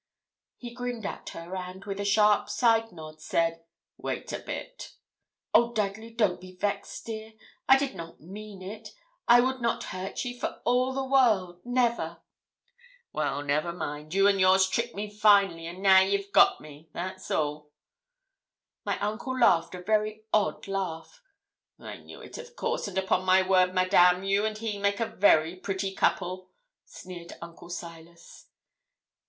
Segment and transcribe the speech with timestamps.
[0.57, 3.63] He grinned at her, and, with a sharp side nod, said
[3.97, 4.95] 'Wait a bit.'
[5.53, 7.33] 'Oh, Dudley, don't be vexed, dear.
[7.69, 8.95] I did not mean it.
[9.27, 11.61] I would not hurt ye for all the world.
[11.63, 12.17] Never.'
[13.13, 14.11] 'Well, never mind.
[14.15, 17.69] You and yours tricked me finely; and now you've got me that's all.'
[18.83, 21.21] My uncle laughed a very odd laugh.
[21.79, 25.05] 'I knew it, of course; and upon my word, madame, you and he make a
[25.05, 26.49] very pretty couple,'
[26.85, 28.47] sneered Uncle Silas.